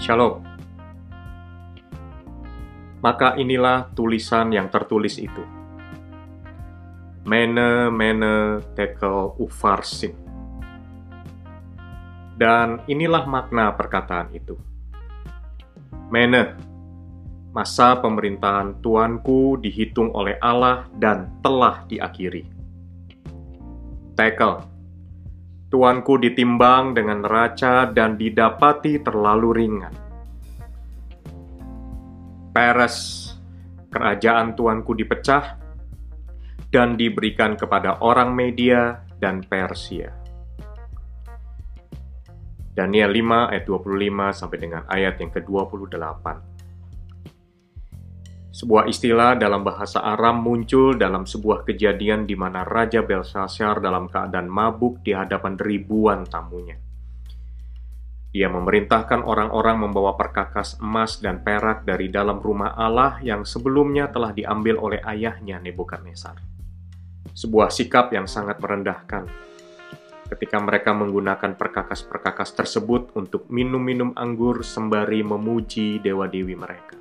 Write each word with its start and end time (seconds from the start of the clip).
Shalom. 0.00 0.40
Maka 3.04 3.36
inilah 3.36 3.92
tulisan 3.92 4.48
yang 4.48 4.72
tertulis 4.72 5.20
itu. 5.20 5.44
Mene 7.28 7.92
mene 7.92 8.64
tekel 8.72 9.36
ufarsin. 9.36 10.16
Dan 12.32 12.80
inilah 12.88 13.28
makna 13.28 13.76
perkataan 13.76 14.32
itu. 14.32 14.56
Mene, 16.08 16.56
masa 17.52 18.00
pemerintahan 18.00 18.80
Tuanku 18.80 19.60
dihitung 19.60 20.16
oleh 20.16 20.40
Allah 20.40 20.88
dan 20.96 21.28
telah 21.44 21.84
diakhiri. 21.84 22.48
Tekel, 24.16 24.64
Tuanku 25.70 26.18
ditimbang 26.18 26.98
dengan 26.98 27.22
neraca 27.22 27.86
dan 27.86 28.18
didapati 28.18 29.06
terlalu 29.06 29.48
ringan. 29.54 29.94
Peres, 32.50 33.30
kerajaan 33.86 34.58
Tuanku 34.58 34.98
dipecah 34.98 35.62
dan 36.74 36.98
diberikan 36.98 37.54
kepada 37.54 38.02
orang 38.02 38.34
Media 38.34 38.98
dan 39.22 39.46
Persia. 39.46 40.10
Daniel 42.74 43.14
5 43.14 43.54
ayat 43.54 43.62
25 43.62 44.34
sampai 44.34 44.58
dengan 44.58 44.82
ayat 44.90 45.22
yang 45.22 45.30
ke-28. 45.30 46.26
Sebuah 48.60 48.92
istilah 48.92 49.40
dalam 49.40 49.64
bahasa 49.64 50.04
Aram 50.04 50.44
muncul 50.44 50.92
dalam 50.92 51.24
sebuah 51.24 51.64
kejadian 51.64 52.28
di 52.28 52.36
mana 52.36 52.60
Raja 52.60 53.00
Belshazzar 53.00 53.80
dalam 53.80 54.04
keadaan 54.04 54.52
mabuk 54.52 55.00
di 55.00 55.16
hadapan 55.16 55.56
ribuan 55.56 56.28
tamunya. 56.28 56.76
Dia 58.28 58.52
memerintahkan 58.52 59.24
orang-orang 59.24 59.88
membawa 59.88 60.12
perkakas 60.12 60.76
emas 60.76 61.24
dan 61.24 61.40
perak 61.40 61.88
dari 61.88 62.12
dalam 62.12 62.36
rumah 62.36 62.76
Allah 62.76 63.16
yang 63.24 63.48
sebelumnya 63.48 64.12
telah 64.12 64.36
diambil 64.36 64.76
oleh 64.76 65.00
ayahnya 65.08 65.56
Nebukadnezar. 65.56 66.36
Sebuah 67.32 67.72
sikap 67.72 68.12
yang 68.12 68.28
sangat 68.28 68.60
merendahkan 68.60 69.24
ketika 70.36 70.60
mereka 70.60 70.92
menggunakan 70.92 71.56
perkakas-perkakas 71.56 72.52
tersebut 72.52 73.16
untuk 73.16 73.48
minum-minum 73.48 74.12
anggur 74.20 74.60
sembari 74.60 75.24
memuji 75.24 75.96
dewa-dewi 76.04 76.60
mereka. 76.60 77.00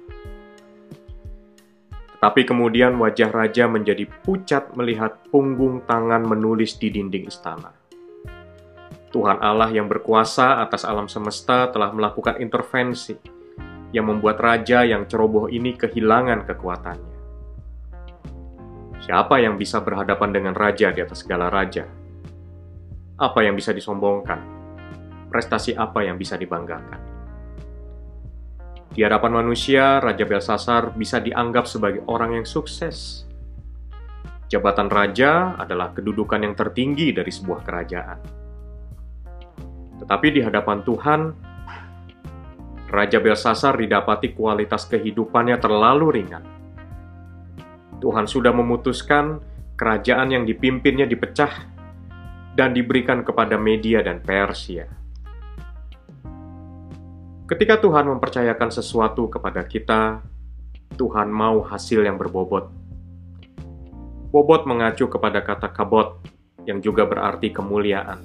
Tapi 2.19 2.43
kemudian 2.43 2.99
wajah 2.99 3.31
raja 3.31 3.71
menjadi 3.71 4.03
pucat 4.03 4.75
melihat 4.75 5.23
punggung 5.31 5.87
tangan 5.87 6.27
menulis 6.27 6.75
di 6.75 6.91
dinding 6.91 7.31
istana. 7.31 7.71
Tuhan 9.09 9.39
Allah 9.39 9.71
yang 9.71 9.87
berkuasa 9.87 10.59
atas 10.59 10.83
alam 10.83 11.07
semesta 11.07 11.71
telah 11.71 11.89
melakukan 11.95 12.37
intervensi 12.43 13.15
yang 13.95 14.05
membuat 14.05 14.37
raja 14.37 14.85
yang 14.85 15.07
ceroboh 15.07 15.49
ini 15.49 15.73
kehilangan 15.73 16.45
kekuatannya. 16.45 17.17
Siapa 18.99 19.41
yang 19.41 19.57
bisa 19.57 19.81
berhadapan 19.81 20.29
dengan 20.29 20.53
raja 20.53 20.93
di 20.93 20.99
atas 21.01 21.25
segala 21.25 21.49
raja? 21.49 21.87
Apa 23.17 23.47
yang 23.47 23.57
bisa 23.57 23.73
disombongkan? 23.73 24.43
Prestasi 25.31 25.73
apa 25.73 26.05
yang 26.05 26.19
bisa 26.19 26.37
dibanggakan? 26.37 27.18
Di 28.99 29.07
hadapan 29.07 29.31
manusia, 29.31 30.03
Raja 30.03 30.27
Belsasar 30.27 30.91
bisa 30.91 31.23
dianggap 31.23 31.71
sebagai 31.71 32.03
orang 32.11 32.35
yang 32.35 32.43
sukses. 32.43 33.23
Jabatan 34.51 34.91
raja 34.91 35.55
adalah 35.55 35.95
kedudukan 35.95 36.43
yang 36.43 36.51
tertinggi 36.51 37.15
dari 37.15 37.31
sebuah 37.31 37.63
kerajaan. 37.63 38.19
Tetapi 40.03 40.27
di 40.35 40.43
hadapan 40.43 40.83
Tuhan, 40.83 41.31
Raja 42.91 43.23
Belsasar 43.23 43.79
didapati 43.79 44.35
kualitas 44.35 44.83
kehidupannya 44.91 45.55
terlalu 45.63 46.19
ringan. 46.19 46.43
Tuhan 48.03 48.27
sudah 48.27 48.51
memutuskan 48.51 49.39
kerajaan 49.79 50.27
yang 50.27 50.43
dipimpinnya 50.43 51.07
dipecah 51.07 51.71
dan 52.51 52.75
diberikan 52.75 53.23
kepada 53.23 53.55
Media 53.55 54.03
dan 54.03 54.19
Persia. 54.19 54.91
Ketika 57.49 57.81
Tuhan 57.81 58.05
mempercayakan 58.05 58.69
sesuatu 58.69 59.25
kepada 59.25 59.65
kita, 59.65 60.21
Tuhan 60.93 61.33
mau 61.33 61.65
hasil 61.65 62.05
yang 62.05 62.13
berbobot. 62.13 62.69
Bobot 64.29 64.69
mengacu 64.69 65.09
kepada 65.09 65.41
kata 65.41 65.73
kabot, 65.73 66.21
yang 66.69 66.77
juga 66.77 67.09
berarti 67.09 67.49
kemuliaan. 67.49 68.21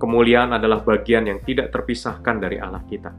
Kemuliaan 0.00 0.56
adalah 0.56 0.80
bagian 0.80 1.28
yang 1.28 1.44
tidak 1.44 1.76
terpisahkan 1.76 2.40
dari 2.40 2.56
Allah 2.56 2.80
kita. 2.88 3.12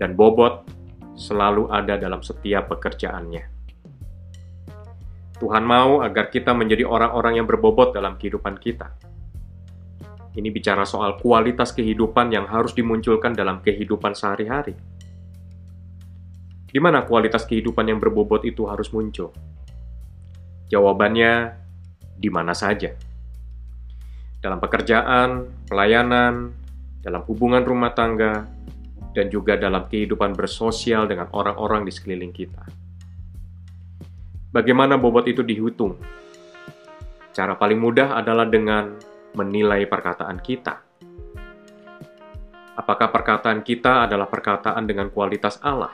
Dan 0.00 0.16
bobot 0.16 0.64
selalu 1.12 1.68
ada 1.68 2.00
dalam 2.00 2.24
setiap 2.24 2.72
pekerjaannya. 2.72 3.44
Tuhan 5.36 5.64
mau 5.68 6.00
agar 6.00 6.32
kita 6.32 6.56
menjadi 6.56 6.88
orang-orang 6.88 7.44
yang 7.44 7.44
berbobot 7.44 7.92
dalam 7.92 8.16
kehidupan 8.16 8.56
kita 8.56 8.88
ini 10.32 10.48
bicara 10.48 10.88
soal 10.88 11.20
kualitas 11.20 11.76
kehidupan 11.76 12.32
yang 12.32 12.48
harus 12.48 12.72
dimunculkan 12.72 13.36
dalam 13.36 13.60
kehidupan 13.60 14.16
sehari-hari. 14.16 14.72
Di 16.72 16.80
mana 16.80 17.04
kualitas 17.04 17.44
kehidupan 17.44 17.84
yang 17.92 18.00
berbobot 18.00 18.48
itu 18.48 18.64
harus 18.64 18.88
muncul? 18.96 19.28
Jawabannya 20.72 21.52
di 22.16 22.32
mana 22.32 22.56
saja. 22.56 22.96
Dalam 24.40 24.56
pekerjaan, 24.56 25.52
pelayanan, 25.68 26.56
dalam 27.04 27.22
hubungan 27.28 27.60
rumah 27.60 27.92
tangga, 27.92 28.48
dan 29.12 29.28
juga 29.28 29.60
dalam 29.60 29.84
kehidupan 29.84 30.32
bersosial 30.32 31.04
dengan 31.04 31.28
orang-orang 31.36 31.84
di 31.84 31.92
sekeliling 31.92 32.32
kita. 32.32 32.64
Bagaimana 34.48 34.96
bobot 34.96 35.28
itu 35.28 35.44
dihitung? 35.44 36.00
Cara 37.36 37.56
paling 37.56 37.76
mudah 37.76 38.16
adalah 38.16 38.48
dengan 38.48 39.11
menilai 39.32 39.88
perkataan 39.88 40.38
kita. 40.40 40.84
Apakah 42.72 43.12
perkataan 43.12 43.60
kita 43.60 44.08
adalah 44.08 44.28
perkataan 44.28 44.88
dengan 44.88 45.12
kualitas 45.12 45.60
Allah? 45.60 45.92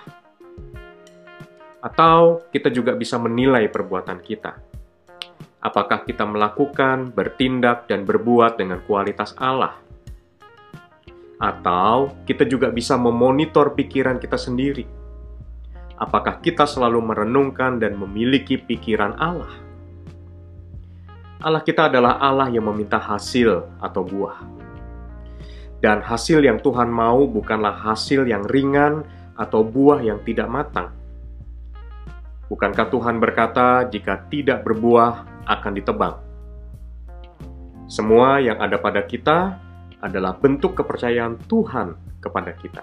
Atau 1.83 2.47
kita 2.55 2.71
juga 2.71 2.95
bisa 2.95 3.19
menilai 3.19 3.67
perbuatan 3.67 4.19
kita. 4.23 4.59
Apakah 5.59 6.07
kita 6.07 6.23
melakukan, 6.23 7.11
bertindak, 7.11 7.91
dan 7.91 8.07
berbuat 8.07 8.63
dengan 8.63 8.79
kualitas 8.87 9.35
Allah? 9.35 9.75
Atau 11.39 12.15
kita 12.27 12.47
juga 12.47 12.71
bisa 12.71 12.95
memonitor 12.95 13.75
pikiran 13.75 14.23
kita 14.23 14.39
sendiri. 14.39 14.87
Apakah 15.99 16.39
kita 16.39 16.63
selalu 16.63 17.03
merenungkan 17.03 17.83
dan 17.83 17.99
memiliki 17.99 18.55
pikiran 18.55 19.19
Allah? 19.19 19.68
Allah 21.39 21.63
kita 21.63 21.87
adalah 21.87 22.19
Allah 22.19 22.51
yang 22.51 22.67
meminta 22.67 22.99
hasil 22.99 23.63
atau 23.79 24.03
buah. 24.03 24.43
Dan 25.79 26.03
hasil 26.03 26.43
yang 26.43 26.59
Tuhan 26.59 26.91
mau 26.91 27.31
bukanlah 27.31 27.79
hasil 27.79 28.27
yang 28.27 28.43
ringan 28.43 29.07
atau 29.39 29.63
buah 29.63 30.03
yang 30.03 30.19
tidak 30.27 30.51
matang. 30.51 30.91
Bukankah 32.51 32.91
Tuhan 32.91 33.23
berkata, 33.23 33.87
"Jika 33.87 34.27
tidak 34.27 34.67
berbuah, 34.67 35.47
akan 35.47 35.73
ditebang"? 35.79 36.19
Semua 37.87 38.43
yang 38.43 38.59
ada 38.59 38.75
pada 38.75 39.07
kita 39.07 39.63
adalah 40.03 40.35
bentuk 40.35 40.75
kepercayaan 40.75 41.39
Tuhan 41.47 41.95
kepada 42.19 42.51
kita. 42.59 42.83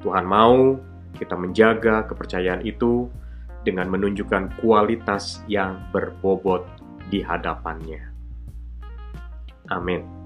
Tuhan 0.00 0.24
mau 0.24 0.80
kita 1.20 1.36
menjaga 1.36 2.08
kepercayaan 2.08 2.64
itu 2.64 3.12
dengan 3.68 3.92
menunjukkan 3.92 4.64
kualitas 4.64 5.44
yang 5.44 5.78
berbobot 5.92 6.81
di 7.12 7.20
hadapannya. 7.20 8.00
Amin. 9.68 10.21